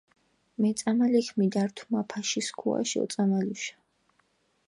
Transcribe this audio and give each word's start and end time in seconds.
მეწამალექ 0.63 1.27
მიდართ 1.41 1.83
მაფაში 1.97 2.41
სქუაში 2.47 3.03
ოწამალუშა. 3.05 3.77